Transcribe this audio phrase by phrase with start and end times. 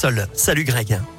[0.00, 1.17] Salut Greg.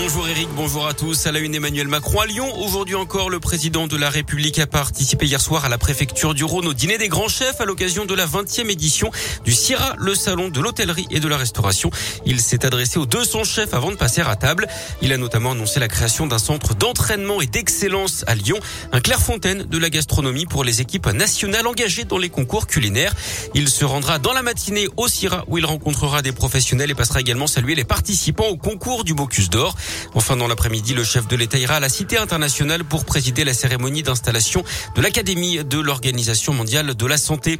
[0.00, 1.26] Bonjour Eric, bonjour à tous.
[1.26, 2.48] À la une Emmanuel Macron à Lyon.
[2.60, 6.44] Aujourd'hui encore, le président de la République a participé hier soir à la préfecture du
[6.44, 9.10] Rhône au dîner des grands chefs à l'occasion de la 20e édition
[9.44, 11.90] du CIRA, le salon de l'hôtellerie et de la restauration.
[12.24, 14.68] Il s'est adressé aux 200 chefs avant de passer à table.
[15.02, 18.60] Il a notamment annoncé la création d'un centre d'entraînement et d'excellence à Lyon,
[18.92, 23.16] un Clairefontaine de la gastronomie pour les équipes nationales engagées dans les concours culinaires.
[23.54, 27.20] Il se rendra dans la matinée au CIRA où il rencontrera des professionnels et passera
[27.20, 29.74] également saluer les participants au concours du Bocuse d'Or.
[30.14, 33.54] Enfin, dans l'après-midi, le chef de l'État ira à la Cité internationale pour présider la
[33.54, 34.64] cérémonie d'installation
[34.94, 37.58] de l'Académie de l'Organisation mondiale de la santé.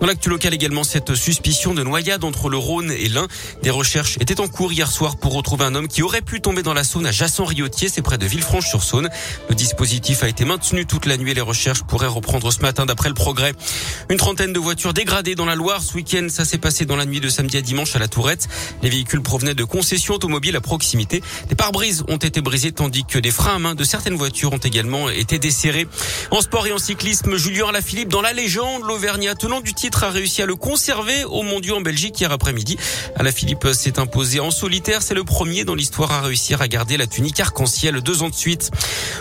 [0.00, 3.26] Dans l'actu local également, cette suspicion de noyade entre le Rhône et l'Ain.
[3.62, 6.62] Des recherches étaient en cours hier soir pour retrouver un homme qui aurait pu tomber
[6.62, 9.08] dans la Saône à Jasson-Riotier, c'est près de Villefranche-sur-Saône.
[9.48, 12.86] Le dispositif a été maintenu toute la nuit et les recherches pourraient reprendre ce matin
[12.86, 13.52] d'après le progrès.
[14.10, 16.26] Une trentaine de voitures dégradées dans la Loire ce week-end.
[16.28, 18.48] Ça s'est passé dans la nuit de samedi à dimanche à la Tourette.
[18.82, 21.22] Les véhicules provenaient de concessions automobiles à proximité.
[21.64, 25.08] Pare-brises ont été brisés tandis que des freins à main de certaines voitures ont également
[25.08, 25.86] été desserrés.
[26.30, 30.10] En sport et en cyclisme, Julien Alaphilippe dans la légende, l'Auvergnat tenant du titre a
[30.10, 32.76] réussi à le conserver au mondiaux en Belgique hier après-midi.
[33.16, 37.06] Alaphilippe s'est imposé en solitaire, c'est le premier dans l'histoire à réussir à garder la
[37.06, 38.70] tunique arc-en-ciel deux ans de suite.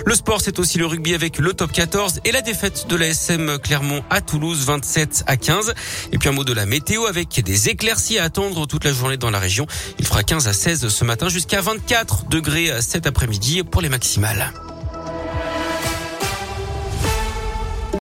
[0.06, 3.08] Le sport, c'est aussi le rugby avec le top 14 et la défaite de la
[3.08, 5.74] SM Clermont à Toulouse 27 à 15.
[6.12, 9.16] Et puis un mot de la météo avec des éclaircies à attendre toute la journée
[9.16, 9.66] dans la région.
[9.98, 14.52] Il fera 15 à 16 ce matin jusqu'à 24 degrés cet après-midi pour les maximales.